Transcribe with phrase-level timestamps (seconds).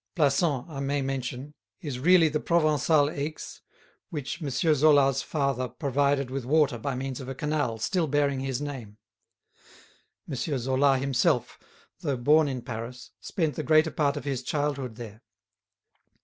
[0.15, 3.61] Plassans, I may mention, is really the Provencal Aix,
[4.09, 4.49] which M.
[4.49, 8.97] Zola's father provided with water by means of a canal still bearing his name.
[10.27, 10.33] M.
[10.35, 11.59] Zola himself,
[11.99, 15.21] though born in Paris, spent the greater part of his childhood there.